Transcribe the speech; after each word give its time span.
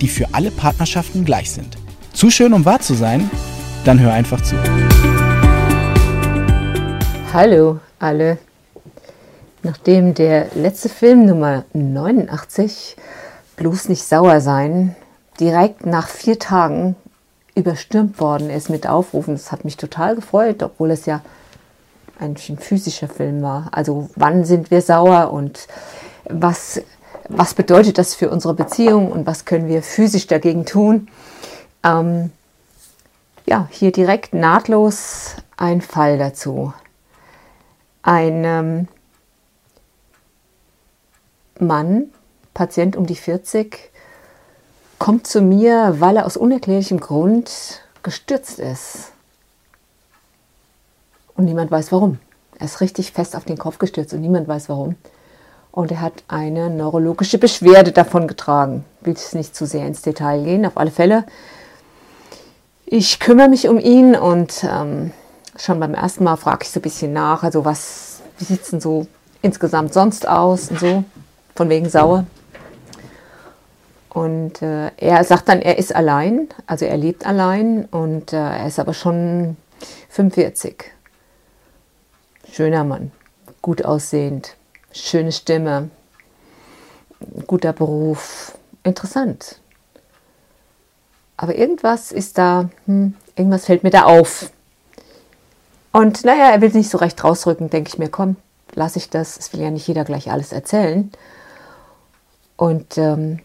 die 0.00 0.08
für 0.08 0.26
alle 0.32 0.50
Partnerschaften 0.50 1.24
gleich 1.24 1.50
sind. 1.50 1.76
Zu 2.12 2.30
schön, 2.30 2.52
um 2.52 2.64
wahr 2.64 2.80
zu 2.80 2.94
sein? 2.94 3.30
Dann 3.84 4.00
hör 4.00 4.12
einfach 4.12 4.40
zu. 4.42 4.56
Hallo 7.32 7.78
alle. 7.98 8.38
Nachdem 9.62 10.14
der 10.14 10.48
letzte 10.54 10.88
Film 10.88 11.26
Nummer 11.26 11.64
89, 11.72 12.96
Bloß 13.58 13.88
nicht 13.88 14.04
sauer 14.04 14.40
sein, 14.40 14.94
direkt 15.40 15.84
nach 15.84 16.08
vier 16.08 16.38
Tagen 16.38 16.94
überstürmt 17.56 18.20
worden 18.20 18.50
ist 18.50 18.70
mit 18.70 18.86
Aufrufen, 18.86 19.34
das 19.34 19.50
hat 19.50 19.64
mich 19.64 19.76
total 19.76 20.14
gefreut, 20.14 20.62
obwohl 20.62 20.92
es 20.92 21.06
ja 21.06 21.22
ein 22.20 22.36
physischer 22.36 23.08
Film 23.08 23.42
war. 23.42 23.68
Also 23.72 24.10
wann 24.14 24.44
sind 24.44 24.70
wir 24.70 24.80
sauer 24.80 25.32
und 25.32 25.66
was 26.30 26.80
was 27.28 27.54
bedeutet 27.54 27.98
das 27.98 28.14
für 28.14 28.30
unsere 28.30 28.54
Beziehung 28.54 29.12
und 29.12 29.26
was 29.26 29.44
können 29.44 29.68
wir 29.68 29.82
physisch 29.82 30.26
dagegen 30.26 30.64
tun. 30.64 31.08
Ähm, 31.84 32.32
ja, 33.46 33.68
hier 33.70 33.92
direkt 33.92 34.34
nahtlos 34.34 35.36
ein 35.56 35.80
Fall 35.80 36.18
dazu. 36.18 36.72
Ein 38.02 38.44
ähm, 38.44 38.88
Mann, 41.58 42.10
Patient 42.54 42.96
um 42.96 43.06
die 43.06 43.16
40, 43.16 43.90
kommt 44.98 45.26
zu 45.26 45.42
mir, 45.42 45.96
weil 45.98 46.16
er 46.16 46.26
aus 46.26 46.36
unerklärlichem 46.36 46.98
Grund 46.98 47.82
gestürzt 48.02 48.58
ist. 48.58 49.12
Und 51.34 51.44
niemand 51.44 51.70
weiß 51.70 51.92
warum. 51.92 52.18
Er 52.58 52.66
ist 52.66 52.80
richtig 52.80 53.12
fest 53.12 53.36
auf 53.36 53.44
den 53.44 53.58
Kopf 53.58 53.78
gestürzt 53.78 54.12
und 54.14 54.20
niemand 54.20 54.48
weiß 54.48 54.68
warum 54.68 54.96
und 55.78 55.92
er 55.92 56.00
hat 56.00 56.24
eine 56.26 56.70
neurologische 56.70 57.38
Beschwerde 57.38 57.92
davon 57.92 58.26
getragen. 58.26 58.84
Will 59.00 59.12
es 59.12 59.32
nicht 59.32 59.54
zu 59.54 59.64
sehr 59.64 59.86
ins 59.86 60.02
Detail 60.02 60.42
gehen, 60.42 60.66
auf 60.66 60.76
alle 60.76 60.90
Fälle. 60.90 61.24
Ich 62.84 63.20
kümmere 63.20 63.48
mich 63.48 63.68
um 63.68 63.78
ihn 63.78 64.16
und 64.16 64.66
ähm, 64.68 65.12
schon 65.56 65.78
beim 65.78 65.94
ersten 65.94 66.24
Mal 66.24 66.34
frage 66.34 66.64
ich 66.64 66.70
so 66.70 66.80
ein 66.80 66.82
bisschen 66.82 67.12
nach, 67.12 67.44
also 67.44 67.64
was, 67.64 68.22
wie 68.38 68.44
sieht 68.46 68.62
es 68.62 68.70
denn 68.70 68.80
so 68.80 69.06
insgesamt 69.40 69.94
sonst 69.94 70.26
aus 70.26 70.68
und 70.72 70.80
so, 70.80 71.04
von 71.54 71.68
wegen 71.68 71.88
sauer. 71.88 72.26
Und 74.08 74.60
äh, 74.62 74.90
er 74.96 75.22
sagt 75.22 75.48
dann, 75.48 75.62
er 75.62 75.78
ist 75.78 75.94
allein, 75.94 76.48
also 76.66 76.86
er 76.86 76.96
lebt 76.96 77.24
allein 77.24 77.84
und 77.84 78.32
äh, 78.32 78.36
er 78.36 78.66
ist 78.66 78.80
aber 78.80 78.94
schon 78.94 79.56
45. 80.08 80.90
Schöner 82.50 82.82
Mann, 82.82 83.12
gut 83.62 83.84
aussehend, 83.84 84.56
schöne 84.92 85.32
Stimme, 85.32 85.90
guter 87.46 87.72
Beruf, 87.72 88.56
interessant. 88.82 89.60
Aber 91.36 91.54
irgendwas 91.54 92.12
ist 92.12 92.38
da, 92.38 92.68
hm, 92.86 93.14
irgendwas 93.36 93.66
fällt 93.66 93.84
mir 93.84 93.90
da 93.90 94.04
auf. 94.04 94.50
Und 95.92 96.24
naja, 96.24 96.50
er 96.50 96.60
will 96.60 96.70
nicht 96.70 96.90
so 96.90 96.98
recht 96.98 97.22
rausrücken, 97.22 97.70
denke 97.70 97.88
ich 97.88 97.98
mir, 97.98 98.08
komm, 98.08 98.36
lasse 98.74 98.98
ich 98.98 99.08
das. 99.08 99.38
Es 99.38 99.52
will 99.52 99.60
ja 99.60 99.70
nicht 99.70 99.86
jeder 99.86 100.04
gleich 100.04 100.30
alles 100.30 100.52
erzählen. 100.52 101.10
Und 102.56 102.98
ähm, 102.98 103.38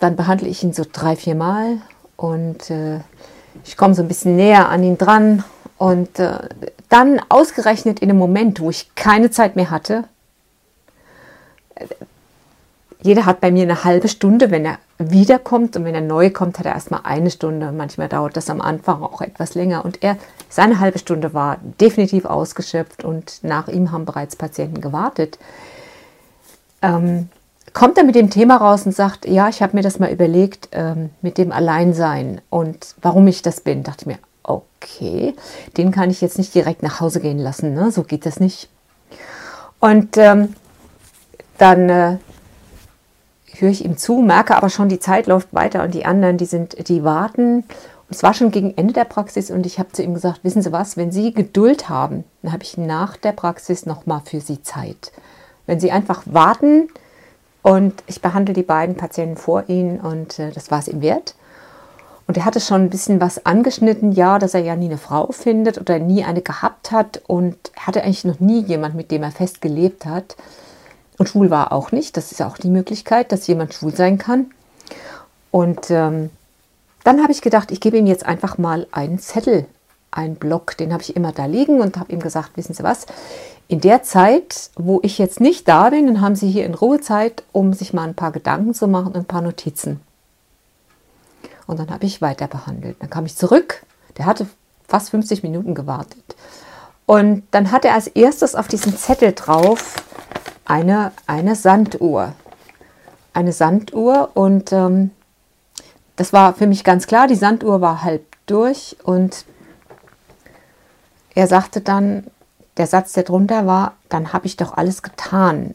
dann 0.00 0.16
behandle 0.16 0.48
ich 0.48 0.62
ihn 0.62 0.72
so 0.72 0.84
drei, 0.90 1.16
vier 1.16 1.34
Mal 1.34 1.78
und 2.16 2.68
äh, 2.70 3.00
ich 3.64 3.76
komme 3.76 3.94
so 3.94 4.02
ein 4.02 4.08
bisschen 4.08 4.36
näher 4.36 4.68
an 4.68 4.82
ihn 4.82 4.98
dran. 4.98 5.44
Und 5.78 6.18
äh, 6.18 6.48
dann 6.88 7.20
ausgerechnet 7.28 8.00
in 8.00 8.10
einem 8.10 8.18
Moment, 8.18 8.60
wo 8.60 8.70
ich 8.70 8.94
keine 8.94 9.30
Zeit 9.30 9.56
mehr 9.56 9.70
hatte, 9.70 10.04
jeder 13.04 13.26
hat 13.26 13.42
bei 13.42 13.50
mir 13.50 13.64
eine 13.64 13.84
halbe 13.84 14.08
Stunde, 14.08 14.50
wenn 14.50 14.64
er 14.64 14.78
wiederkommt 14.98 15.76
und 15.76 15.84
wenn 15.84 15.94
er 15.94 16.00
neu 16.00 16.30
kommt, 16.30 16.58
hat 16.58 16.64
er 16.64 16.72
erstmal 16.72 17.00
eine 17.04 17.30
Stunde. 17.30 17.70
Manchmal 17.70 18.08
dauert 18.08 18.34
das 18.34 18.48
am 18.48 18.62
Anfang 18.62 19.02
auch 19.02 19.20
etwas 19.20 19.54
länger. 19.54 19.84
Und 19.84 20.02
er, 20.02 20.16
seine 20.48 20.80
halbe 20.80 20.98
Stunde 20.98 21.34
war 21.34 21.58
definitiv 21.80 22.24
ausgeschöpft 22.24 23.04
und 23.04 23.40
nach 23.42 23.68
ihm 23.68 23.92
haben 23.92 24.06
bereits 24.06 24.36
Patienten 24.36 24.80
gewartet. 24.80 25.38
Ähm, 26.80 27.28
kommt 27.74 27.98
er 27.98 28.04
mit 28.04 28.14
dem 28.14 28.30
Thema 28.30 28.56
raus 28.56 28.86
und 28.86 28.92
sagt, 28.94 29.26
ja, 29.26 29.50
ich 29.50 29.60
habe 29.60 29.76
mir 29.76 29.82
das 29.82 29.98
mal 29.98 30.10
überlegt 30.10 30.70
ähm, 30.72 31.10
mit 31.20 31.36
dem 31.36 31.52
Alleinsein 31.52 32.40
und 32.48 32.94
warum 33.02 33.26
ich 33.26 33.42
das 33.42 33.60
bin. 33.60 33.82
Dachte 33.82 34.02
ich 34.02 34.06
mir, 34.06 34.18
okay, 34.44 35.34
den 35.76 35.90
kann 35.90 36.08
ich 36.08 36.22
jetzt 36.22 36.38
nicht 36.38 36.54
direkt 36.54 36.82
nach 36.82 37.00
Hause 37.00 37.20
gehen 37.20 37.38
lassen. 37.38 37.74
Ne? 37.74 37.90
So 37.90 38.02
geht 38.02 38.24
das 38.24 38.40
nicht. 38.40 38.70
Und 39.78 40.16
ähm, 40.16 40.54
dann 41.58 41.88
äh, 41.88 42.16
höre 43.58 43.70
ich 43.70 43.84
ihm 43.84 43.96
zu, 43.96 44.16
merke 44.16 44.56
aber 44.56 44.70
schon, 44.70 44.88
die 44.88 44.98
Zeit 44.98 45.26
läuft 45.26 45.52
weiter 45.52 45.82
und 45.82 45.94
die 45.94 46.04
anderen, 46.04 46.36
die 46.36 46.46
sind, 46.46 46.88
die 46.88 47.04
warten. 47.04 47.58
Und 47.58 48.10
es 48.10 48.22
war 48.22 48.34
schon 48.34 48.50
gegen 48.50 48.76
Ende 48.76 48.92
der 48.92 49.04
Praxis 49.04 49.50
und 49.50 49.66
ich 49.66 49.78
habe 49.78 49.92
zu 49.92 50.02
ihm 50.02 50.14
gesagt, 50.14 50.40
wissen 50.42 50.62
Sie 50.62 50.72
was, 50.72 50.96
wenn 50.96 51.12
Sie 51.12 51.32
Geduld 51.32 51.88
haben, 51.88 52.24
dann 52.42 52.52
habe 52.52 52.62
ich 52.62 52.76
nach 52.76 53.16
der 53.16 53.32
Praxis 53.32 53.86
nochmal 53.86 54.22
für 54.24 54.40
Sie 54.40 54.62
Zeit. 54.62 55.12
Wenn 55.66 55.80
Sie 55.80 55.90
einfach 55.90 56.22
warten 56.26 56.88
und 57.62 57.94
ich 58.06 58.20
behandle 58.20 58.54
die 58.54 58.62
beiden 58.62 58.96
Patienten 58.96 59.36
vor 59.36 59.64
Ihnen 59.68 60.00
und 60.00 60.38
äh, 60.38 60.50
das 60.50 60.70
war 60.70 60.80
es 60.80 60.88
ihm 60.88 61.00
wert. 61.00 61.34
Und 62.26 62.38
er 62.38 62.44
hatte 62.44 62.60
schon 62.60 62.82
ein 62.82 62.90
bisschen 62.90 63.20
was 63.20 63.44
angeschnitten, 63.44 64.12
ja, 64.12 64.38
dass 64.38 64.54
er 64.54 64.60
ja 64.60 64.76
nie 64.76 64.86
eine 64.86 64.98
Frau 64.98 65.30
findet 65.30 65.78
oder 65.78 65.98
nie 65.98 66.24
eine 66.24 66.40
gehabt 66.40 66.90
hat 66.90 67.20
und 67.26 67.56
hatte 67.78 68.02
eigentlich 68.02 68.24
noch 68.24 68.40
nie 68.40 68.62
jemand, 68.62 68.94
mit 68.94 69.10
dem 69.10 69.22
er 69.22 69.30
fest 69.30 69.60
gelebt 69.60 70.06
hat. 70.06 70.36
Und 71.18 71.28
schwul 71.28 71.50
war 71.50 71.72
auch 71.72 71.92
nicht. 71.92 72.16
Das 72.16 72.32
ist 72.32 72.42
auch 72.42 72.58
die 72.58 72.68
Möglichkeit, 72.68 73.32
dass 73.32 73.46
jemand 73.46 73.74
schwul 73.74 73.94
sein 73.94 74.18
kann. 74.18 74.50
Und 75.50 75.90
ähm, 75.90 76.30
dann 77.04 77.22
habe 77.22 77.32
ich 77.32 77.42
gedacht, 77.42 77.70
ich 77.70 77.80
gebe 77.80 77.96
ihm 77.96 78.06
jetzt 78.06 78.26
einfach 78.26 78.58
mal 78.58 78.86
einen 78.90 79.18
Zettel, 79.18 79.66
einen 80.10 80.36
Block, 80.36 80.76
den 80.76 80.92
habe 80.92 81.02
ich 81.02 81.14
immer 81.14 81.32
da 81.32 81.46
liegen 81.46 81.80
und 81.80 81.98
habe 81.98 82.12
ihm 82.12 82.20
gesagt, 82.20 82.56
wissen 82.56 82.74
Sie 82.74 82.82
was, 82.82 83.06
in 83.68 83.80
der 83.80 84.02
Zeit, 84.02 84.70
wo 84.76 85.00
ich 85.02 85.18
jetzt 85.18 85.40
nicht 85.40 85.68
da 85.68 85.90
bin, 85.90 86.06
dann 86.06 86.20
haben 86.20 86.36
Sie 86.36 86.50
hier 86.50 86.66
in 86.66 86.74
Ruhe 86.74 87.00
Zeit, 87.00 87.44
um 87.52 87.72
sich 87.72 87.92
mal 87.92 88.08
ein 88.08 88.14
paar 88.14 88.32
Gedanken 88.32 88.74
zu 88.74 88.88
machen 88.88 89.08
und 89.08 89.16
ein 89.16 89.24
paar 89.24 89.42
Notizen. 89.42 90.00
Und 91.66 91.78
dann 91.78 91.90
habe 91.90 92.04
ich 92.04 92.20
weiter 92.20 92.46
behandelt. 92.46 92.96
Dann 93.00 93.10
kam 93.10 93.24
ich 93.24 93.36
zurück, 93.36 93.84
der 94.18 94.26
hatte 94.26 94.46
fast 94.86 95.10
50 95.10 95.42
Minuten 95.42 95.74
gewartet. 95.74 96.36
Und 97.06 97.44
dann 97.50 97.70
hat 97.70 97.84
er 97.84 97.94
als 97.94 98.06
erstes 98.06 98.54
auf 98.54 98.68
diesem 98.68 98.96
Zettel 98.96 99.32
drauf 99.32 99.96
eine, 100.64 101.12
eine 101.26 101.56
Sanduhr. 101.56 102.34
Eine 103.32 103.52
Sanduhr 103.52 104.30
und 104.34 104.72
ähm, 104.72 105.10
das 106.16 106.32
war 106.32 106.54
für 106.54 106.66
mich 106.66 106.84
ganz 106.84 107.06
klar, 107.06 107.26
die 107.26 107.34
Sanduhr 107.34 107.80
war 107.80 108.02
halb 108.02 108.24
durch 108.46 108.96
und 109.02 109.44
er 111.34 111.48
sagte 111.48 111.80
dann, 111.80 112.28
der 112.76 112.86
Satz, 112.86 113.12
der 113.12 113.24
drunter 113.24 113.66
war, 113.66 113.94
dann 114.08 114.32
habe 114.32 114.46
ich 114.46 114.56
doch 114.56 114.74
alles 114.76 115.02
getan. 115.02 115.74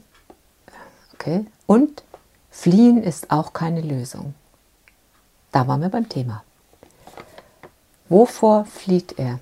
Okay? 1.14 1.46
Und 1.66 2.04
fliehen 2.50 3.04
ist 3.04 3.32
auch 3.32 3.54
keine 3.54 3.82
Lösung. 3.82 4.34
Da 5.52 5.68
waren 5.68 5.82
wir 5.82 5.90
beim 5.90 6.08
Thema. 6.08 6.44
Wovor 8.08 8.66
flieht 8.66 9.20
er? 9.20 9.40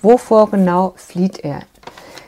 Wovor 0.00 0.50
genau 0.50 0.94
flieht 0.96 1.38
er? 1.38 1.62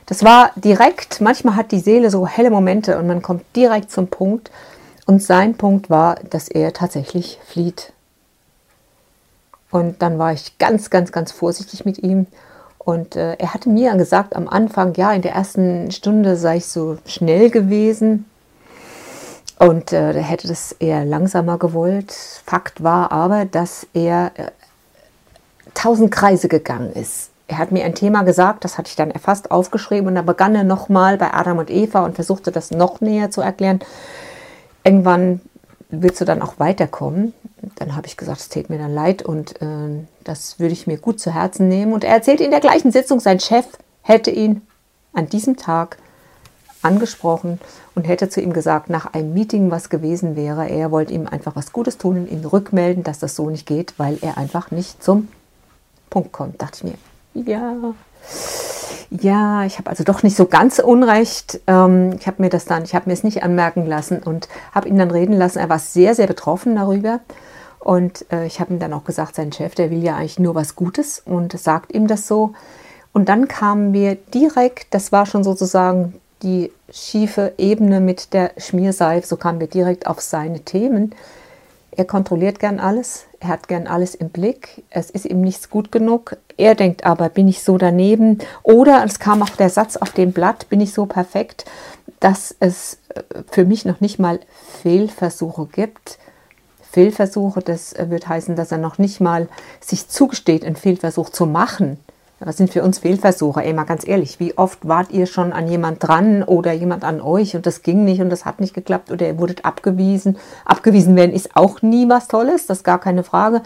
Das 0.07 0.23
war 0.23 0.51
direkt, 0.57 1.21
manchmal 1.21 1.57
hat 1.57 1.73
die 1.73 1.81
Seele 1.81 2.11
so 2.11 2.27
helle 2.27 2.51
Momente 2.51 2.99
und 2.99 3.07
man 3.07 3.23
kommt 3.23 3.45
direkt 3.57 3.91
zum 3.91 4.09
Punkt. 4.09 4.51
Und 5.07 5.23
sein 5.23 5.55
Punkt 5.55 5.91
war, 5.91 6.17
dass 6.31 6.49
er 6.49 6.73
tatsächlich 6.73 7.39
flieht. 7.47 7.93
Und 9.71 10.03
dann 10.03 10.19
war 10.19 10.33
ich 10.33 10.59
ganz, 10.59 10.91
ganz, 10.91 11.13
ganz 11.13 11.33
vorsichtig 11.33 11.85
mit 11.85 11.99
ihm. 11.99 12.27
Und 12.79 13.17
äh, 13.17 13.35
er 13.35 13.55
hatte 13.55 13.69
mir 13.69 13.95
gesagt 13.97 14.37
am 14.37 14.49
Anfang, 14.49 14.95
ja, 14.95 15.13
in 15.13 15.23
der 15.23 15.33
ersten 15.33 15.91
Stunde 15.91 16.37
sei 16.37 16.59
ich 16.59 16.67
so 16.67 16.99
schnell 17.07 17.51
gewesen. 17.51 18.27
Und 19.59 19.93
äh, 19.93 20.13
er 20.13 20.23
hätte 20.23 20.49
das 20.49 20.73
eher 20.73 21.05
langsamer 21.05 21.59
gewollt. 21.59 22.13
Fakt 22.45 22.83
war 22.83 23.11
aber, 23.11 23.47
dass 23.47 23.87
er 23.95 24.33
äh, 24.37 24.51
tausend 25.75 26.11
Kreise 26.11 26.49
gegangen 26.49 26.93
ist 26.93 27.31
er 27.55 27.59
hat 27.59 27.71
mir 27.71 27.85
ein 27.85 27.95
Thema 27.95 28.25
gesagt, 28.25 28.65
das 28.65 28.79
hatte 28.79 28.89
ich 28.89 28.97
dann 28.97 29.13
erfasst 29.13 29.53
aufgeschrieben 29.53 30.09
und 30.09 30.17
dann 30.17 30.27
begann 30.27 30.57
er 30.57 30.65
nochmal 30.65 31.17
bei 31.17 31.33
Adam 31.33 31.59
und 31.59 31.71
Eva 31.71 32.05
und 32.05 32.17
versuchte 32.17 32.51
das 32.51 32.73
noch 32.73 33.01
näher 33.01 33.31
zu 33.31 33.43
erklären. 33.43 33.79
Irgendwann 34.83 35.41
willst 35.89 36.21
du 36.21 36.25
dann 36.25 36.43
auch 36.43 36.59
weiterkommen? 36.59 37.33
Dann 37.77 37.95
habe 37.95 38.09
ich 38.09 38.17
gesagt, 38.17 38.41
es 38.41 38.49
täte 38.49 38.73
mir 38.73 38.79
dann 38.79 38.93
leid 38.93 39.23
und 39.23 39.63
äh, 39.63 40.05
das 40.25 40.59
würde 40.59 40.73
ich 40.73 40.89
mir 40.89 40.99
gut 40.99 41.21
zu 41.21 41.33
Herzen 41.33 41.69
nehmen. 41.69 41.93
Und 41.93 42.03
er 42.03 42.15
erzählt 42.15 42.41
in 42.41 42.51
der 42.51 42.59
gleichen 42.59 42.91
Sitzung, 42.91 43.21
sein 43.21 43.39
Chef 43.39 43.67
hätte 44.03 44.33
ihn 44.33 44.63
an 45.13 45.29
diesem 45.29 45.57
Tag 45.57 45.99
angesprochen 46.83 47.61
und 47.95 48.03
hätte 48.03 48.29
zu 48.29 48.41
ihm 48.41 48.53
gesagt, 48.53 48.91
nach 48.91 49.15
einem 49.15 49.33
Meeting, 49.33 49.71
was 49.71 49.91
gewesen 49.91 50.35
wäre, 50.35 50.69
er 50.69 50.91
wollte 50.91 51.15
ihm 51.15 51.29
einfach 51.29 51.55
was 51.55 51.73
Gutes 51.73 51.99
tun 51.99 52.17
und 52.17 52.33
ihm 52.33 52.45
rückmelden, 52.45 53.05
dass 53.05 53.21
das 53.21 53.37
so 53.37 53.49
nicht 53.49 53.65
geht, 53.65 53.95
weil 53.97 54.19
er 54.23 54.39
einfach 54.39 54.73
nicht 54.73 55.05
zum 55.05 55.29
Punkt 56.11 56.33
kommt. 56.33 56.61
Dachte 56.61 56.79
ich 56.79 56.93
mir, 56.93 56.99
ja, 57.35 57.95
ja, 59.11 59.65
ich 59.65 59.79
habe 59.79 59.91
also 59.91 60.03
doch 60.03 60.23
nicht 60.23 60.37
so 60.37 60.47
ganz 60.47 60.79
unrecht. 60.79 61.61
Ähm, 61.67 62.17
ich 62.19 62.27
habe 62.27 62.43
mir 62.43 62.49
das 62.49 62.65
dann, 62.65 62.85
ich 62.85 62.95
habe 62.95 63.09
mir 63.09 63.13
es 63.13 63.23
nicht 63.23 63.43
anmerken 63.43 63.87
lassen 63.87 64.19
und 64.23 64.49
habe 64.73 64.89
ihn 64.89 64.99
dann 64.99 65.11
reden 65.11 65.35
lassen. 65.35 65.59
Er 65.59 65.69
war 65.69 65.79
sehr, 65.79 66.15
sehr 66.15 66.27
betroffen 66.27 66.75
darüber. 66.75 67.21
Und 67.79 68.25
äh, 68.33 68.47
ich 68.47 68.61
habe 68.61 68.73
ihm 68.73 68.81
dann 68.81 68.93
auch 68.93 69.05
gesagt, 69.05 69.37
sein 69.37 69.53
Chef, 69.53 69.75
der 69.75 69.91
will 69.91 70.03
ja 70.03 70.17
eigentlich 70.17 70.39
nur 70.39 70.55
was 70.55 70.75
Gutes 70.75 71.23
und 71.25 71.59
sagt 71.59 71.95
ihm 71.95 72.07
das 72.07 72.27
so. 72.27 72.55
Und 73.13 73.29
dann 73.29 73.47
kamen 73.47 73.93
wir 73.93 74.17
direkt, 74.17 74.93
das 74.93 75.13
war 75.13 75.27
schon 75.27 75.45
sozusagen 75.45 76.15
die 76.43 76.73
schiefe 76.91 77.53
Ebene 77.59 78.01
mit 78.01 78.33
der 78.33 78.53
Schmierseife, 78.57 79.27
so 79.27 79.37
kamen 79.37 79.61
wir 79.61 79.69
direkt 79.69 80.07
auf 80.07 80.21
seine 80.21 80.61
Themen. 80.61 81.15
Er 81.93 82.05
kontrolliert 82.05 82.59
gern 82.59 82.81
alles, 82.81 83.27
er 83.39 83.49
hat 83.49 83.69
gern 83.69 83.87
alles 83.87 84.17
im 84.17 84.31
Blick, 84.31 84.83
es 84.91 85.11
ist 85.11 85.27
ihm 85.27 85.43
nichts 85.43 85.71
gut 85.71 85.93
genug. 85.93 86.37
Er 86.57 86.75
denkt 86.75 87.05
aber, 87.05 87.29
bin 87.29 87.49
ich 87.49 87.63
so 87.63 87.79
daneben? 87.79 88.39
Oder 88.63 89.05
es 89.05 89.19
kam 89.19 89.43
auch 89.43 89.51
der 89.51 89.71
Satz 89.71 89.97
auf 89.97 90.11
dem 90.11 90.33
Blatt, 90.33 90.69
bin 90.69 90.81
ich 90.81 90.93
so 90.93 91.07
perfekt, 91.07 91.65
dass 92.21 92.55
es 92.61 92.99
äh, 93.09 93.23
für 93.51 93.65
mich 93.65 93.85
noch 93.85 94.01
nicht 94.01 94.19
mal 94.19 94.41
Fehlversuche 94.83 95.67
gibt. 95.67 96.19
Fehlversuche, 96.91 97.61
das 97.61 97.95
wird 97.99 98.29
heißen, 98.29 98.55
dass 98.55 98.71
er 98.71 98.79
noch 98.79 98.99
nicht 98.99 99.21
mal 99.21 99.49
sich 99.81 100.09
zugesteht, 100.09 100.65
einen 100.65 100.77
Fehlversuch 100.77 101.31
zu 101.31 101.45
machen. 101.45 101.99
Was 102.39 102.57
sind 102.57 102.71
für 102.71 102.83
uns 102.83 102.99
Fehlversuche? 102.99 103.65
Ey, 103.65 103.73
mal 103.73 103.85
ganz 103.85 104.07
ehrlich, 104.07 104.39
wie 104.39 104.59
oft 104.59 104.87
wart 104.87 105.11
ihr 105.13 105.27
schon 105.27 105.53
an 105.53 105.67
jemand 105.67 106.07
dran 106.07 106.43
oder 106.43 106.73
jemand 106.73 107.03
an 107.03 107.21
euch 107.21 107.57
und 107.57 107.65
das 107.65 107.83
ging 107.83 108.05
nicht 108.05 108.21
und 108.21 108.29
das 108.29 108.45
hat 108.45 108.61
nicht 108.61 108.75
geklappt 108.75 109.11
oder 109.11 109.27
ihr 109.27 109.39
wurdet 109.39 109.65
abgewiesen? 109.65 110.37
Abgewiesen 110.65 111.17
werden 111.17 111.35
ist 111.35 111.57
auch 111.57 111.81
nie 111.81 112.09
was 112.09 112.29
Tolles, 112.29 112.67
das 112.67 112.79
ist 112.79 112.85
gar 112.85 113.01
keine 113.01 113.25
Frage. 113.25 113.63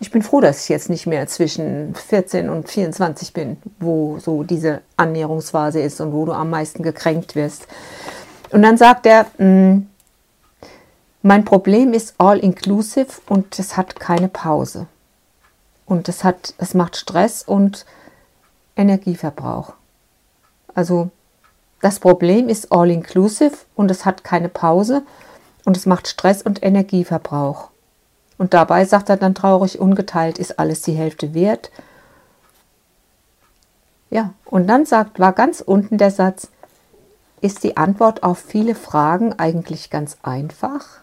Ich 0.00 0.10
bin 0.12 0.22
froh, 0.22 0.40
dass 0.40 0.62
ich 0.62 0.68
jetzt 0.68 0.90
nicht 0.90 1.06
mehr 1.06 1.26
zwischen 1.26 1.94
14 1.94 2.48
und 2.50 2.68
24 2.68 3.32
bin, 3.32 3.56
wo 3.80 4.18
so 4.20 4.44
diese 4.44 4.80
Annäherungsphase 4.96 5.80
ist 5.80 6.00
und 6.00 6.12
wo 6.12 6.24
du 6.24 6.32
am 6.32 6.50
meisten 6.50 6.82
gekränkt 6.82 7.34
wirst. 7.34 7.66
Und 8.50 8.62
dann 8.62 8.76
sagt 8.76 9.06
er, 9.06 9.26
hm, 9.38 9.88
mein 11.22 11.44
Problem 11.44 11.92
ist 11.92 12.14
all 12.18 12.38
inclusive 12.38 13.20
und 13.28 13.58
es 13.58 13.76
hat 13.76 13.98
keine 13.98 14.28
Pause. 14.28 14.86
Und 15.84 16.08
es 16.08 16.22
hat, 16.22 16.54
es 16.58 16.74
macht 16.74 16.96
Stress 16.96 17.42
und 17.42 17.84
Energieverbrauch. 18.76 19.72
Also 20.74 21.10
das 21.80 21.98
Problem 21.98 22.48
ist 22.48 22.70
all 22.70 22.90
inclusive 22.90 23.56
und 23.74 23.90
es 23.90 24.04
hat 24.04 24.22
keine 24.22 24.48
Pause 24.48 25.02
und 25.64 25.76
es 25.76 25.86
macht 25.86 26.06
Stress 26.06 26.42
und 26.42 26.62
Energieverbrauch. 26.62 27.70
Und 28.38 28.54
dabei 28.54 28.84
sagt 28.84 29.10
er 29.10 29.16
dann 29.16 29.34
traurig, 29.34 29.80
ungeteilt 29.80 30.38
ist 30.38 30.58
alles 30.58 30.82
die 30.82 30.94
Hälfte 30.94 31.34
wert. 31.34 31.70
Ja, 34.10 34.32
und 34.46 34.68
dann 34.68 34.86
sagt, 34.86 35.18
war 35.18 35.32
ganz 35.32 35.60
unten 35.60 35.98
der 35.98 36.10
Satz, 36.10 36.48
ist 37.40 37.62
die 37.62 37.76
Antwort 37.76 38.22
auf 38.22 38.38
viele 38.38 38.74
Fragen 38.74 39.38
eigentlich 39.38 39.90
ganz 39.90 40.16
einfach? 40.22 41.00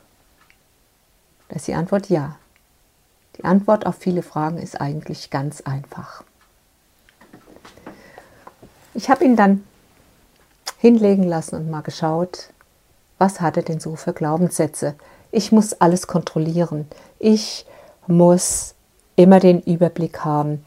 Da 1.49 1.57
ist 1.57 1.67
die 1.67 1.75
Antwort 1.75 2.09
ja. 2.09 2.37
Die 3.37 3.43
Antwort 3.43 3.85
auf 3.85 3.95
viele 3.95 4.23
Fragen 4.23 4.57
ist 4.57 4.79
eigentlich 4.79 5.29
ganz 5.29 5.61
einfach. 5.61 6.23
Ich 8.93 9.09
habe 9.09 9.25
ihn 9.25 9.35
dann 9.35 9.63
hinlegen 10.77 11.23
lassen 11.23 11.55
und 11.55 11.69
mal 11.69 11.81
geschaut, 11.81 12.49
was 13.17 13.41
hat 13.41 13.57
er 13.57 13.63
denn 13.63 13.79
so 13.79 13.95
für 13.95 14.13
Glaubenssätze? 14.13 14.95
Ich 15.35 15.51
muss 15.51 15.73
alles 15.73 16.07
kontrollieren. 16.07 16.87
Ich 17.19 17.65
muss 18.07 18.73
immer 19.17 19.41
den 19.41 19.61
Überblick 19.61 20.23
haben. 20.23 20.61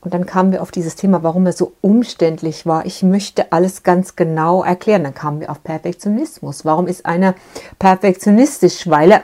Und 0.00 0.14
dann 0.14 0.24
kamen 0.24 0.52
wir 0.52 0.62
auf 0.62 0.70
dieses 0.70 0.94
Thema, 0.94 1.22
warum 1.22 1.44
er 1.44 1.52
so 1.52 1.74
umständlich 1.82 2.64
war. 2.64 2.86
Ich 2.86 3.02
möchte 3.02 3.52
alles 3.52 3.82
ganz 3.82 4.16
genau 4.16 4.64
erklären. 4.64 5.04
Dann 5.04 5.14
kamen 5.14 5.40
wir 5.40 5.50
auf 5.50 5.62
Perfektionismus. 5.62 6.64
Warum 6.64 6.86
ist 6.86 7.04
einer 7.04 7.34
perfektionistisch? 7.78 8.88
Weil 8.88 9.12
er 9.12 9.22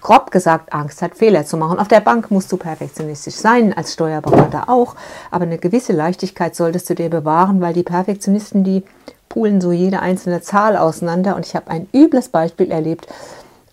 grob 0.00 0.32
gesagt 0.32 0.72
Angst 0.72 1.00
hat, 1.00 1.16
Fehler 1.16 1.46
zu 1.46 1.56
machen. 1.56 1.78
Auf 1.78 1.88
der 1.88 2.00
Bank 2.00 2.32
musst 2.32 2.50
du 2.50 2.56
perfektionistisch 2.56 3.36
sein, 3.36 3.72
als 3.76 3.92
Steuerberater 3.92 4.68
auch, 4.68 4.96
aber 5.30 5.44
eine 5.44 5.58
gewisse 5.58 5.92
Leichtigkeit 5.92 6.56
solltest 6.56 6.90
du 6.90 6.94
dir 6.94 7.10
bewahren, 7.10 7.60
weil 7.60 7.74
die 7.74 7.84
Perfektionisten, 7.84 8.64
die 8.64 8.82
pulen 9.28 9.60
so 9.60 9.70
jede 9.70 10.00
einzelne 10.00 10.42
Zahl 10.42 10.76
auseinander. 10.76 11.36
Und 11.36 11.46
ich 11.46 11.54
habe 11.54 11.70
ein 11.70 11.88
übles 11.92 12.28
Beispiel 12.28 12.70
erlebt. 12.70 13.06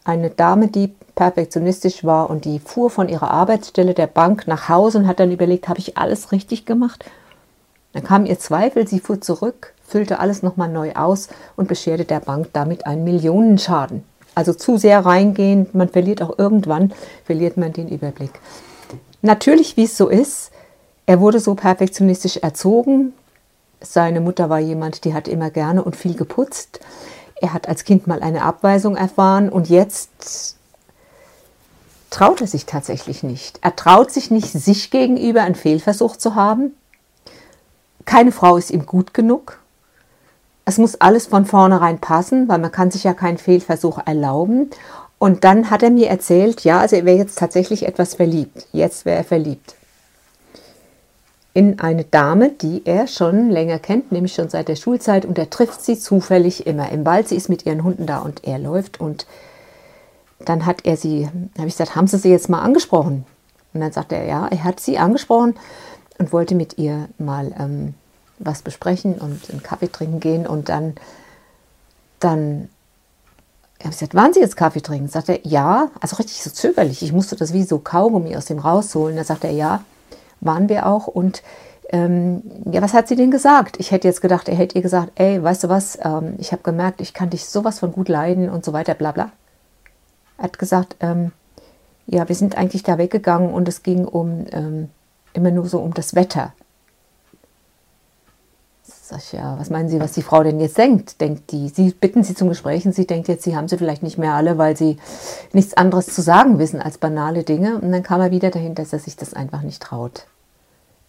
Eine 0.04 0.32
Dame, 0.32 0.68
die 0.68 0.94
perfektionistisch 1.16 2.04
war 2.04 2.30
und 2.30 2.46
die 2.46 2.60
fuhr 2.60 2.90
von 2.90 3.08
ihrer 3.08 3.30
Arbeitsstelle 3.30 3.94
der 3.94 4.08
Bank 4.08 4.48
nach 4.48 4.70
Hause 4.70 5.00
und 5.00 5.08
hat 5.08 5.20
dann 5.20 5.32
überlegt, 5.32 5.68
habe 5.68 5.80
ich 5.80 5.98
alles 5.98 6.32
richtig 6.32 6.66
gemacht? 6.66 7.06
Dann 7.94 8.04
kam 8.04 8.26
ihr 8.26 8.40
Zweifel, 8.40 8.88
sie 8.88 9.00
fuhr 9.00 9.22
zurück, 9.22 9.74
füllte 9.86 10.20
alles 10.20 10.42
nochmal 10.42 10.70
neu 10.70 10.94
aus 10.94 11.28
und 11.56 11.68
bescherte 11.68 12.06
der 12.06 12.22
Bank 12.22 12.50
damit 12.54 12.88
einen 12.88 13.04
Millionenschaden. 13.04 14.04
Also 14.34 14.54
zu 14.54 14.78
sehr 14.78 15.06
reingehen, 15.06 15.68
man 15.74 15.90
verliert 15.90 16.22
auch 16.22 16.40
irgendwann, 16.40 16.94
verliert 17.26 17.58
man 17.58 17.74
den 17.74 17.90
Überblick. 17.90 18.32
Natürlich, 19.22 19.78
wie 19.78 19.84
es 19.84 19.98
so 19.98 20.08
ist, 20.08 20.52
er 21.06 21.20
wurde 21.20 21.40
so 21.40 21.54
perfektionistisch 21.54 22.38
erzogen. 22.38 23.14
Seine 23.82 24.22
Mutter 24.22 24.50
war 24.50 24.60
jemand, 24.60 25.04
die 25.04 25.14
hat 25.14 25.28
immer 25.28 25.50
gerne 25.50 25.84
und 25.84 25.96
viel 25.96 26.16
geputzt. 26.16 26.80
Er 27.42 27.54
hat 27.54 27.68
als 27.68 27.84
Kind 27.84 28.08
mal 28.08 28.22
eine 28.22 28.44
Abweisung 28.44 28.96
erfahren 28.96 29.50
und 29.50 29.70
jetzt 29.70 30.56
traut 32.10 32.40
er 32.40 32.48
sich 32.48 32.66
tatsächlich 32.66 33.24
nicht. 33.24 33.60
Er 33.62 33.76
traut 33.76 34.12
sich 34.12 34.32
nicht, 34.32 34.52
sich 34.52 34.92
gegenüber 34.92 35.42
einen 35.42 35.56
Fehlversuch 35.56 36.16
zu 36.16 36.36
haben. 36.36 36.74
Keine 38.06 38.32
Frau 38.32 38.58
ist 38.58 38.72
ihm 38.72 38.86
gut 38.86 39.14
genug 39.14 39.62
es 40.66 40.78
muss 40.78 41.00
alles 41.02 41.28
von 41.28 41.46
vornherein 41.46 42.00
passen, 42.00 42.48
weil 42.48 42.60
man 42.60 42.72
kann 42.72 42.92
sich 42.92 43.04
ja 43.04 43.14
keinen 43.14 43.38
Fehlversuch 43.38 44.00
erlauben. 44.06 44.70
Und 45.18 45.44
dann 45.44 45.70
hat 45.70 45.84
er 45.84 45.92
mir 45.92 46.08
erzählt, 46.08 46.64
ja, 46.64 46.80
also 46.80 46.96
er 46.96 47.06
wäre 47.06 47.18
jetzt 47.18 47.38
tatsächlich 47.38 47.86
etwas 47.86 48.16
verliebt. 48.16 48.68
Jetzt 48.72 49.06
wäre 49.06 49.18
er 49.18 49.24
verliebt. 49.24 49.76
In 51.54 51.80
eine 51.80 52.06
Dame, 52.06 52.50
die 52.50 52.84
er 52.86 53.08
schon 53.08 53.50
länger 53.50 53.78
kennt, 53.78 54.12
nämlich 54.12 54.34
schon 54.34 54.50
seit 54.50 54.70
der 54.70 54.78
Schulzeit. 54.78 55.26
Und 55.26 55.38
er 55.38 55.50
trifft 55.50 55.82
sie 55.84 56.00
zufällig 56.00 56.66
immer 56.66 56.90
im 56.92 57.06
Wald. 57.06 57.28
Sie 57.28 57.36
ist 57.36 57.50
mit 57.50 57.66
ihren 57.66 57.84
Hunden 57.84 58.06
da 58.06 58.20
und 58.20 58.46
er 58.46 58.58
läuft. 58.58 59.02
Und 59.02 59.26
dann 60.40 60.66
hat 60.66 60.86
er 60.86 60.96
sie, 60.96 61.28
habe 61.58 61.68
ich 61.68 61.74
gesagt, 61.74 61.96
haben 61.96 62.08
Sie 62.08 62.18
sie 62.18 62.30
jetzt 62.30 62.50
mal 62.50 62.62
angesprochen? 62.62 63.26
Und 63.74 63.82
dann 63.82 63.92
sagt 63.92 64.12
er, 64.12 64.26
ja, 64.26 64.48
er 64.48 64.64
hat 64.64 64.80
sie 64.80 64.98
angesprochen 64.98 65.56
und 66.18 66.34
wollte 66.34 66.56
mit 66.56 66.78
ihr 66.78 67.08
mal 67.18 67.54
ähm, 67.58 67.94
was 68.40 68.62
besprechen 68.62 69.16
und 69.16 69.50
einen 69.50 69.64
Kaffee 69.64 69.92
trinken 69.92 70.20
gehen 70.20 70.48
und 70.48 70.70
dann, 70.70 70.96
dann 72.20 72.70
ich 73.80 73.86
habe 73.86 73.96
gesagt, 73.96 74.14
waren 74.14 74.32
Sie 74.32 74.42
jetzt 74.42 74.58
Kaffee 74.58 74.82
trinken? 74.82 75.08
Sagt 75.08 75.30
er, 75.30 75.40
ja, 75.44 75.90
also 76.00 76.18
richtig 76.18 76.44
so 76.44 76.52
zögerlich. 76.52 77.02
Ich 77.02 77.14
musste 77.14 77.36
das 77.36 77.52
wie 77.52 77.64
so 77.64 77.80
Kaugummi 77.80 78.36
aus 78.36 78.46
dem 78.46 78.60
rausholen. 78.60 79.16
Da 79.16 79.24
sagt 79.24 79.44
er, 79.44 79.50
ja, 79.50 79.84
waren 80.42 80.70
wir 80.70 80.86
auch. 80.86 81.08
Und 81.08 81.42
ähm, 81.90 82.44
ja, 82.72 82.82
was 82.82 82.94
hat 82.94 83.08
sie 83.08 83.16
denn 83.16 83.32
gesagt? 83.32 83.80
Ich 83.80 83.92
hätte 83.92 84.08
jetzt 84.08 84.22
gedacht, 84.22 84.50
er 84.50 84.56
hätte 84.56 84.76
ihr 84.76 84.82
gesagt, 84.82 85.12
ey, 85.16 85.42
weißt 85.42 85.64
du 85.66 85.70
was, 85.70 85.98
ähm, 86.04 86.36
ich 86.38 86.52
habe 86.52 86.64
gemerkt, 86.64 87.02
ich 87.02 87.14
kann 87.14 87.30
dich 87.30 87.46
sowas 87.46 87.80
von 87.80 87.92
gut 87.92 88.10
leiden 88.10 88.50
und 88.50 88.66
so 88.66 88.74
weiter, 88.74 88.94
bla 88.94 89.12
bla. 89.12 89.32
Er 90.38 90.46
hat 90.46 90.60
gesagt, 90.60 90.96
ähm, 91.00 91.32
ja, 92.08 92.28
wir 92.28 92.36
sind 92.36 92.58
eigentlich 92.58 92.84
da 92.84 92.98
weggegangen 92.98 93.54
und 93.54 93.68
es 93.68 93.84
ging 93.84 94.06
um 94.06 94.46
ähm, 94.52 94.90
immer 95.34 95.52
nur 95.52 95.68
so 95.68 95.80
um 95.80 95.94
das 95.94 96.16
Wetter. 96.16 96.54
Sag 99.12 99.20
ich, 99.20 99.34
ja, 99.34 99.60
was 99.60 99.70
meinen 99.70 99.90
Sie, 99.90 100.00
was 100.00 100.14
die 100.14 100.22
Frau 100.22 100.42
denn 100.42 100.62
jetzt 100.62 100.78
denkt? 100.78 101.20
Denkt 101.20 101.52
die, 101.52 101.68
Sie 101.68 101.92
bitten 101.92 102.24
sie 102.24 102.34
zum 102.34 102.48
Gespräch 102.48 102.86
und 102.86 102.96
sie 102.96 103.06
denkt 103.06 103.28
jetzt, 103.28 103.44
sie 103.44 103.58
haben 103.58 103.68
sie 103.68 103.78
vielleicht 103.78 104.04
nicht 104.04 104.18
mehr 104.18 104.36
alle, 104.36 104.58
weil 104.58 104.78
sie 104.78 104.96
nichts 105.52 105.74
anderes 105.74 106.06
zu 106.06 106.22
sagen 106.22 106.60
wissen 106.60 106.82
als 106.82 106.98
banale 106.98 107.44
Dinge. 107.44 107.76
Und 107.76 107.92
dann 107.92 108.04
kam 108.04 108.22
er 108.22 108.32
wieder 108.32 108.52
dahin, 108.52 108.74
dass 108.74 108.94
er 108.94 109.00
sich 109.00 109.18
das 109.18 109.34
einfach 109.34 109.64
nicht 109.64 109.84
traut. 109.84 110.28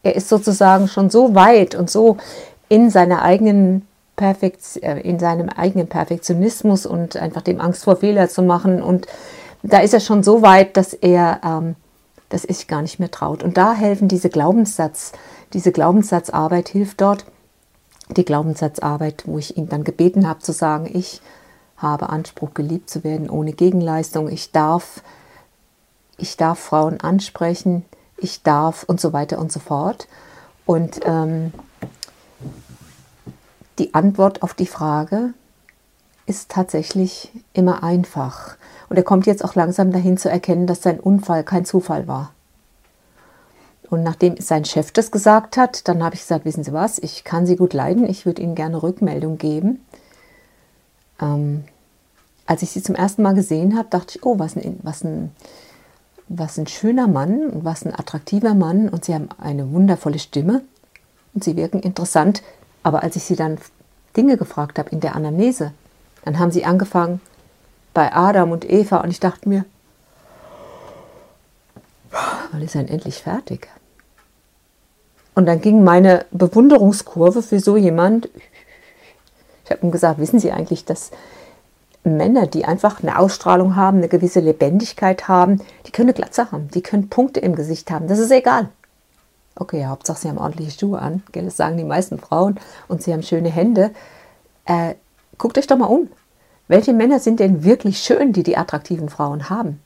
Er 0.02 0.16
ist 0.16 0.28
sozusagen 0.28 0.88
schon 0.88 1.10
so 1.10 1.36
weit 1.36 1.76
und 1.76 1.90
so 1.90 2.16
in 2.68 2.90
seiner 2.90 3.22
eigenen 3.22 3.86
Perfekt, 4.16 4.82
äh, 4.82 4.98
in 5.02 5.20
seinem 5.20 5.48
eigenen 5.48 5.86
Perfektionismus 5.86 6.86
und 6.86 7.16
einfach 7.16 7.42
dem 7.42 7.60
Angst 7.60 7.84
vor 7.84 7.94
Fehler 7.94 8.28
zu 8.28 8.42
machen. 8.42 8.82
Und 8.82 9.06
da 9.62 9.78
ist 9.78 9.94
er 9.94 10.00
schon 10.00 10.24
so 10.24 10.42
weit, 10.42 10.76
dass 10.76 10.92
er 10.92 11.40
ähm, 11.44 11.76
das 12.30 12.42
sich 12.42 12.66
gar 12.66 12.82
nicht 12.82 12.98
mehr 12.98 13.12
traut. 13.12 13.44
Und 13.44 13.56
da 13.56 13.74
helfen 13.74 14.08
diese 14.08 14.28
Glaubenssatz, 14.28 15.12
diese 15.52 15.70
Glaubenssatzarbeit 15.70 16.68
hilft 16.68 17.00
dort, 17.00 17.26
die 18.16 18.24
Glaubenssatzarbeit, 18.24 19.24
wo 19.26 19.38
ich 19.38 19.56
ihn 19.56 19.68
dann 19.68 19.84
gebeten 19.84 20.28
habe 20.28 20.40
zu 20.40 20.52
sagen, 20.52 20.88
ich 20.92 21.20
habe 21.76 22.10
Anspruch, 22.10 22.54
geliebt 22.54 22.88
zu 22.88 23.04
werden 23.04 23.28
ohne 23.28 23.52
Gegenleistung. 23.52 24.28
Ich 24.28 24.52
darf, 24.52 25.02
ich 26.16 26.36
darf 26.36 26.58
Frauen 26.58 27.00
ansprechen, 27.00 27.84
ich 28.16 28.42
darf 28.42 28.84
und 28.84 29.00
so 29.00 29.12
weiter 29.12 29.38
und 29.38 29.50
so 29.50 29.60
fort. 29.60 30.06
Und 30.64 31.00
ähm, 31.04 31.52
die 33.78 33.94
Antwort 33.94 34.42
auf 34.42 34.54
die 34.54 34.66
Frage 34.66 35.34
ist 36.26 36.50
tatsächlich 36.50 37.32
immer 37.52 37.82
einfach. 37.82 38.56
Und 38.88 38.96
er 38.96 39.02
kommt 39.02 39.26
jetzt 39.26 39.44
auch 39.44 39.54
langsam 39.54 39.90
dahin 39.90 40.18
zu 40.18 40.30
erkennen, 40.30 40.66
dass 40.66 40.82
sein 40.82 41.00
Unfall 41.00 41.42
kein 41.42 41.64
Zufall 41.64 42.06
war. 42.06 42.32
Und 43.92 44.04
nachdem 44.04 44.36
sein 44.38 44.64
Chef 44.64 44.90
das 44.90 45.10
gesagt 45.10 45.58
hat, 45.58 45.86
dann 45.86 46.02
habe 46.02 46.14
ich 46.14 46.22
gesagt, 46.22 46.46
wissen 46.46 46.64
Sie 46.64 46.72
was, 46.72 46.98
ich 46.98 47.24
kann 47.24 47.44
Sie 47.44 47.56
gut 47.56 47.74
leiden, 47.74 48.08
ich 48.08 48.24
würde 48.24 48.40
Ihnen 48.40 48.54
gerne 48.54 48.82
Rückmeldung 48.82 49.36
geben. 49.36 49.84
Ähm, 51.20 51.64
als 52.46 52.62
ich 52.62 52.70
sie 52.70 52.82
zum 52.82 52.94
ersten 52.94 53.20
Mal 53.20 53.34
gesehen 53.34 53.76
habe, 53.76 53.88
dachte 53.90 54.16
ich, 54.16 54.24
oh, 54.24 54.38
was 54.38 54.56
ein, 54.56 54.80
was 54.82 55.04
ein, 55.04 55.30
was 56.28 56.56
ein 56.56 56.68
schöner 56.68 57.06
Mann 57.06 57.50
und 57.50 57.66
was 57.66 57.84
ein 57.84 57.92
attraktiver 57.92 58.54
Mann 58.54 58.88
und 58.88 59.04
sie 59.04 59.12
haben 59.12 59.28
eine 59.36 59.70
wundervolle 59.70 60.18
Stimme 60.18 60.62
und 61.34 61.44
sie 61.44 61.56
wirken 61.56 61.80
interessant. 61.80 62.42
Aber 62.82 63.02
als 63.02 63.16
ich 63.16 63.24
sie 63.24 63.36
dann 63.36 63.58
Dinge 64.16 64.38
gefragt 64.38 64.78
habe 64.78 64.88
in 64.88 65.00
der 65.00 65.16
Anamnese, 65.16 65.74
dann 66.24 66.38
haben 66.38 66.50
sie 66.50 66.64
angefangen 66.64 67.20
bei 67.92 68.10
Adam 68.10 68.52
und 68.52 68.64
Eva 68.70 69.02
und 69.02 69.10
ich 69.10 69.20
dachte 69.20 69.50
mir, 69.50 69.66
wann 72.52 72.62
ist 72.62 72.74
er 72.74 72.88
endlich 72.88 73.16
fertig? 73.16 73.68
Und 75.34 75.46
dann 75.46 75.60
ging 75.60 75.82
meine 75.82 76.26
Bewunderungskurve 76.30 77.42
für 77.42 77.60
so 77.60 77.76
jemand. 77.76 78.28
Ich 79.64 79.70
habe 79.70 79.86
ihm 79.86 79.90
gesagt, 79.90 80.18
wissen 80.18 80.40
Sie 80.40 80.52
eigentlich, 80.52 80.84
dass 80.84 81.10
Männer, 82.04 82.46
die 82.46 82.64
einfach 82.64 83.02
eine 83.02 83.18
Ausstrahlung 83.18 83.76
haben, 83.76 83.98
eine 83.98 84.08
gewisse 84.08 84.40
Lebendigkeit 84.40 85.28
haben, 85.28 85.60
die 85.86 85.92
können 85.92 86.08
eine 86.08 86.14
Glatze 86.14 86.50
haben, 86.50 86.68
die 86.68 86.82
können 86.82 87.08
Punkte 87.08 87.40
im 87.40 87.54
Gesicht 87.54 87.90
haben, 87.90 88.08
das 88.08 88.18
ist 88.18 88.32
egal. 88.32 88.68
Okay, 89.54 89.86
Hauptsache 89.86 90.18
sie 90.18 90.28
haben 90.28 90.38
ordentliche 90.38 90.78
Schuhe 90.78 90.98
an, 90.98 91.22
gell? 91.30 91.44
das 91.44 91.56
sagen 91.56 91.76
die 91.76 91.84
meisten 91.84 92.18
Frauen, 92.18 92.58
und 92.88 93.02
sie 93.02 93.12
haben 93.12 93.22
schöne 93.22 93.50
Hände. 93.50 93.90
Äh, 94.64 94.94
guckt 95.38 95.58
euch 95.58 95.66
doch 95.66 95.76
mal 95.76 95.86
um. 95.86 96.08
Welche 96.68 96.92
Männer 96.92 97.20
sind 97.20 97.38
denn 97.38 97.64
wirklich 97.64 97.98
schön, 97.98 98.32
die 98.32 98.42
die 98.42 98.56
attraktiven 98.56 99.08
Frauen 99.08 99.50
haben? 99.50 99.80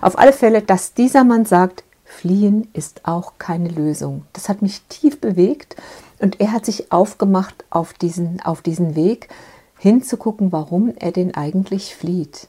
Auf 0.00 0.18
alle 0.18 0.32
Fälle, 0.32 0.62
dass 0.62 0.94
dieser 0.94 1.24
Mann 1.24 1.44
sagt, 1.44 1.82
Fliehen 2.10 2.66
ist 2.72 3.06
auch 3.06 3.34
keine 3.38 3.68
Lösung. 3.68 4.24
Das 4.32 4.48
hat 4.48 4.62
mich 4.62 4.82
tief 4.88 5.20
bewegt 5.20 5.76
und 6.18 6.40
er 6.40 6.52
hat 6.52 6.66
sich 6.66 6.90
aufgemacht 6.92 7.64
auf 7.70 7.92
diesen, 7.94 8.40
auf 8.42 8.62
diesen 8.62 8.96
Weg, 8.96 9.28
hinzugucken, 9.78 10.52
warum 10.52 10.92
er 10.98 11.12
denn 11.12 11.34
eigentlich 11.34 11.94
flieht. 11.94 12.48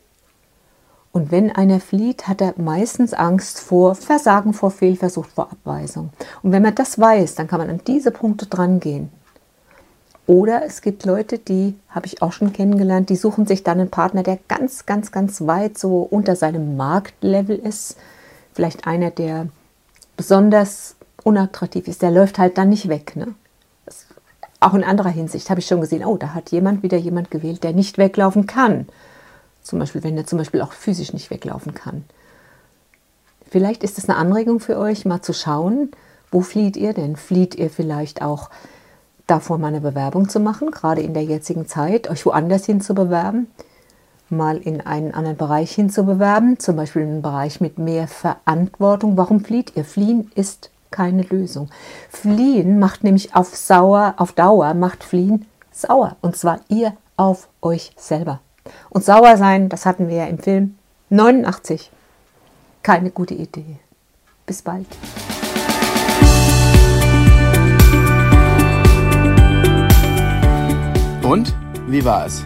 Und 1.14 1.32
wenn 1.32 1.52
einer 1.52 1.80
flieht, 1.80 2.28
hat 2.28 2.42
er 2.42 2.56
meistens 2.58 3.14
Angst 3.14 3.60
vor 3.60 3.96
Versagen, 3.96 4.54
vor 4.54 4.72
Fehlversuch, 4.72 5.28
vor 5.28 5.52
Abweisung. 5.52 6.10
Und 6.42 6.52
wenn 6.52 6.64
man 6.64 6.76
das 6.76 7.00
weiß, 7.00 7.36
dann 7.36 7.48
kann 7.48 7.60
man 7.60 7.70
an 7.70 7.82
diese 7.86 8.12
Punkte 8.12 8.48
drangehen. 8.48 9.10
Oder 10.26 10.66
es 10.66 10.82
gibt 10.82 11.06
Leute, 11.06 11.38
die 11.38 11.76
habe 11.90 12.08
ich 12.08 12.22
auch 12.22 12.34
schon 12.34 12.52
kennengelernt, 12.52 13.10
die 13.10 13.16
suchen 13.16 13.46
sich 13.46 13.64
dann 13.64 13.80
einen 13.80 13.92
Partner, 13.92 14.24
der 14.24 14.40
ganz, 14.48 14.86
ganz, 14.86 15.12
ganz 15.12 15.42
weit 15.42 15.78
so 15.78 16.02
unter 16.02 16.36
seinem 16.36 16.76
Marktlevel 16.76 17.58
ist. 17.58 17.96
Vielleicht 18.54 18.88
einer, 18.88 19.12
der 19.12 19.48
besonders 20.18 20.96
unattraktiv 21.24 21.88
ist, 21.88 22.02
der 22.02 22.12
läuft 22.12 22.40
halt 22.40 22.58
dann 22.58 22.70
nicht 22.70 22.90
weg. 22.90 23.16
Ne? 23.16 23.34
Das, 23.86 24.06
auch 24.60 24.74
in 24.74 24.84
anderer 24.84 25.10
Hinsicht 25.10 25.50
habe 25.50 25.60
ich 25.60 25.68
schon 25.68 25.82
gesehen, 25.82 26.06
oh, 26.06 26.18
da 26.18 26.34
hat 26.34 26.52
jemand 26.52 26.84
wieder 26.84 26.98
jemand 26.98 27.32
gewählt, 27.32 27.64
der 27.64 27.74
nicht 27.74 27.98
weglaufen 27.98 28.48
kann. 28.48 28.88
Zum 29.64 29.80
Beispiel, 29.80 30.04
wenn 30.04 30.18
er 30.18 30.26
zum 30.26 30.38
Beispiel 30.38 30.62
auch 30.62 30.74
physisch 30.74 31.14
nicht 31.14 31.30
weglaufen 31.30 31.74
kann. 31.74 32.04
Vielleicht 33.50 33.84
ist 33.84 33.98
es 33.98 34.10
eine 34.10 34.18
Anregung 34.18 34.60
für 34.60 34.78
euch, 34.78 35.06
mal 35.06 35.22
zu 35.22 35.34
schauen, 35.34 35.92
wo 36.32 36.42
flieht 36.42 36.78
ihr 36.78 36.94
denn? 36.94 37.18
Flieht 37.18 37.56
ihr 37.56 37.70
vielleicht 37.70 38.22
auch 38.22 38.50
davor, 39.28 39.58
mal 39.58 39.68
eine 39.68 39.82
Bewerbung 39.82 40.30
zu 40.30 40.40
machen, 40.40 40.72
gerade 40.72 41.02
in 41.02 41.14
der 41.14 41.24
jetzigen 41.24 41.68
Zeit, 41.68 42.10
euch 42.10 42.26
woanders 42.26 42.66
hin 42.66 42.82
zu 42.82 42.94
bewerben? 42.96 43.48
Mal 44.32 44.58
in 44.58 44.82
einen 44.82 45.14
anderen 45.14 45.38
Bereich 45.38 45.72
hin 45.72 45.90
zu 45.90 46.04
bewerben, 46.04 46.60
zum 46.60 46.76
Beispiel 46.76 47.04
in 47.04 47.10
einen 47.10 47.22
Bereich 47.22 47.62
mit 47.62 47.78
mehr 47.78 48.08
Verantwortung. 48.08 49.18
Warum 49.18 49.44
flieht 49.44 49.76
ihr? 49.76 49.86
Fliehen 49.86 50.32
ist 50.36 50.72
keine 50.90 51.24
Lösung. 51.24 51.70
Fliehen 52.10 52.80
macht 52.80 53.04
nämlich 53.04 53.36
auf 53.36 53.56
sauer, 53.56 54.16
auf 54.18 54.34
Dauer 54.34 54.74
macht 54.74 55.04
Fliehen 55.04 55.46
sauer. 55.72 56.18
Und 56.22 56.36
zwar 56.36 56.60
ihr 56.68 56.94
auf 57.18 57.48
euch 57.62 57.94
selber. 57.98 58.40
Und 58.90 59.04
sauer 59.04 59.38
sein, 59.38 59.70
das 59.70 59.86
hatten 59.86 60.08
wir 60.08 60.18
ja 60.18 60.26
im 60.26 60.40
Film 60.40 60.76
89. 61.10 61.92
Keine 62.84 63.12
gute 63.12 63.34
Idee. 63.34 63.78
Bis 64.46 64.62
bald. 64.62 64.88
Und 71.24 71.54
wie 71.88 72.04
war 72.04 72.26
es? 72.26 72.46